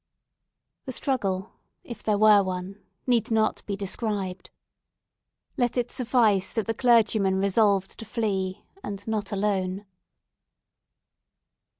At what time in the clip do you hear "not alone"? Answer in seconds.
9.07-9.85